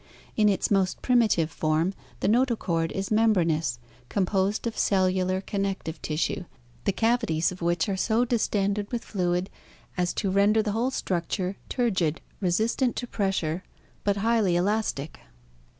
In 0.35 0.49
its 0.49 0.71
most 0.71 1.03
primitive 1.03 1.51
form 1.51 1.93
the 2.21 2.27
notochord 2.27 2.91
is 2.91 3.11
membranous, 3.11 3.77
composed 4.09 4.65
of 4.65 4.75
cellular 4.75 5.41
connective 5.41 6.01
tissue, 6.01 6.45
the 6.85 6.91
cavities 6.91 7.51
of 7.51 7.61
which 7.61 7.87
are 7.87 7.95
so 7.95 8.25
distended 8.25 8.91
with 8.91 9.03
fluid 9.05 9.47
as 9.95 10.11
to 10.15 10.31
render 10.31 10.63
the 10.63 10.71
whole 10.71 10.89
structure 10.89 11.55
turgid, 11.69 12.19
resistant 12.39 12.95
to 12.95 13.05
pressure, 13.05 13.63
but 14.03 14.17
highly 14.17 14.55
elastic. 14.55 15.19